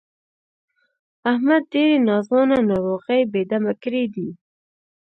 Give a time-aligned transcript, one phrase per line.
[1.31, 4.29] احمد ډېرې ناځوانه ناروغۍ بې دمه کړی دی.